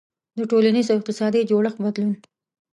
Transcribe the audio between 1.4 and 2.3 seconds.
جوړښت بدلون.